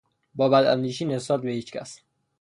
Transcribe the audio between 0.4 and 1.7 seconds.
بداندیشی نسبت به